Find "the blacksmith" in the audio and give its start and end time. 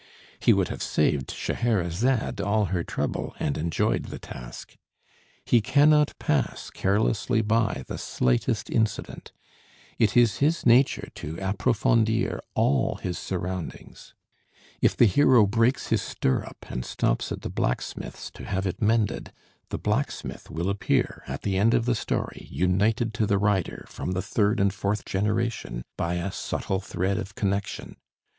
19.69-20.49